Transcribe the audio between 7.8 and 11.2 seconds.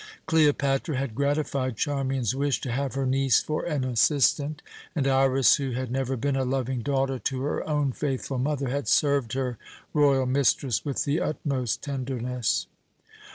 faithful mother, had served her royal mistress with